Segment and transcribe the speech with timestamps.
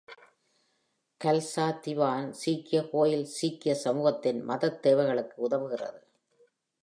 [1.21, 5.99] கல்சா திவான் சீக்கிய கோயில் சீக்கிய சமூகத்தின் மதத் தேவைகளுக்கு உதவுகிறது.